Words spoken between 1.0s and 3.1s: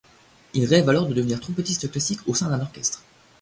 de devenir trompettiste classique au sein d'un orchestre.